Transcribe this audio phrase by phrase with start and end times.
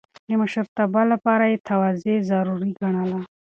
[0.27, 3.19] د مشرتابه لپاره يې تواضع ضروري ګڼله.